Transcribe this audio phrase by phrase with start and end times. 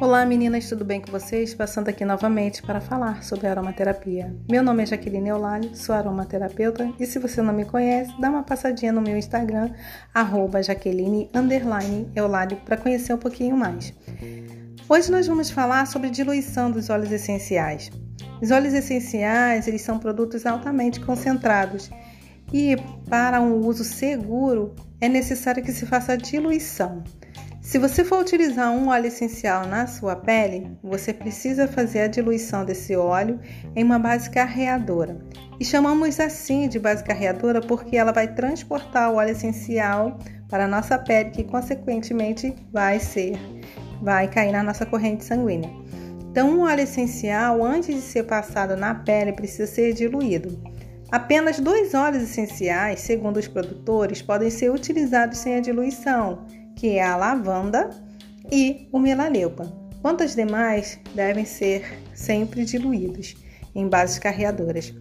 [0.00, 1.54] Olá meninas, tudo bem com vocês?
[1.54, 4.34] Passando aqui novamente para falar sobre aromaterapia.
[4.50, 8.42] Meu nome é Jaqueline Eulálio, sou aromaterapeuta e se você não me conhece, dá uma
[8.42, 9.70] passadinha no meu Instagram,
[10.12, 10.58] arroba
[12.64, 13.94] para conhecer um pouquinho mais.
[14.88, 17.90] Hoje nós vamos falar sobre diluição dos óleos essenciais.
[18.42, 21.88] Os óleos essenciais, eles são produtos altamente concentrados
[22.52, 22.76] e
[23.08, 27.04] para um uso seguro é necessário que se faça a diluição.
[27.64, 32.62] Se você for utilizar um óleo essencial na sua pele, você precisa fazer a diluição
[32.62, 33.40] desse óleo
[33.74, 35.18] em uma base carreadora.
[35.58, 40.68] E chamamos assim de base carreadora porque ela vai transportar o óleo essencial para a
[40.68, 43.32] nossa pele, que consequentemente vai ser,
[44.02, 45.70] vai cair na nossa corrente sanguínea.
[46.30, 50.62] Então, um óleo essencial, antes de ser passado na pele, precisa ser diluído.
[51.10, 56.44] Apenas dois óleos essenciais, segundo os produtores, podem ser utilizados sem a diluição
[56.76, 57.90] que é a lavanda
[58.50, 59.72] e o melaleuca.
[60.02, 63.36] Quantas demais devem ser sempre diluídos
[63.74, 64.92] em bases carreadoras.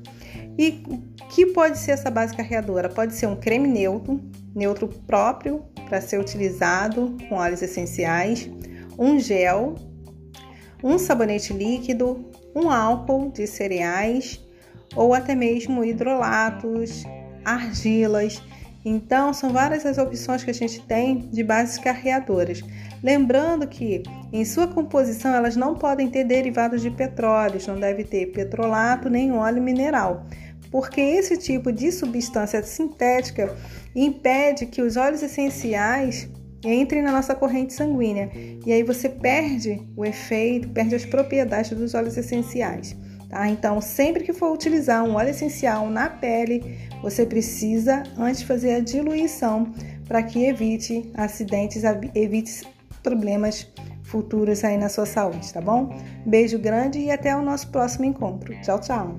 [0.57, 0.83] E
[1.29, 2.89] que pode ser essa base carreadora?
[2.89, 4.21] Pode ser um creme neutro,
[4.55, 8.49] neutro próprio para ser utilizado com óleos essenciais,
[8.97, 9.75] um gel,
[10.83, 14.39] um sabonete líquido, um álcool de cereais
[14.95, 17.03] ou até mesmo hidrolatos,
[17.43, 18.41] argilas
[18.85, 22.61] então, são várias as opções que a gente tem de bases carreadoras.
[23.01, 28.27] Lembrando que em sua composição elas não podem ter derivados de petróleo, não deve ter
[28.27, 30.25] petrolato nem óleo mineral,
[30.69, 33.55] porque esse tipo de substância sintética
[33.95, 36.29] impede que os óleos essenciais
[36.63, 38.31] entrem na nossa corrente sanguínea
[38.65, 42.95] e aí você perde o efeito, perde as propriedades dos óleos essenciais.
[43.33, 43.49] Tá?
[43.49, 48.79] Então, sempre que for utilizar um óleo essencial na pele, você precisa antes fazer a
[48.79, 49.73] diluição
[50.07, 51.81] para que evite acidentes,
[52.13, 52.61] evite
[53.01, 53.67] problemas
[54.03, 55.97] futuros aí na sua saúde, tá bom?
[56.27, 58.53] Beijo grande e até o nosso próximo encontro.
[58.61, 59.17] Tchau, tchau.